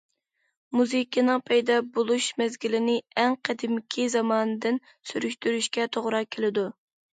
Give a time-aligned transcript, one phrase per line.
[0.77, 6.69] مۇزىكىنىڭ پەيدا بولۇش مەزگىلىنى ئەڭ قەدىمكى زاماندىن سۈرۈشتۈرۈشكە توغرا كېلىدۇ.